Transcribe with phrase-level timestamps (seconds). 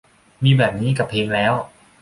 [0.43, 1.53] มีแบบนี้กับเพลงแล้ว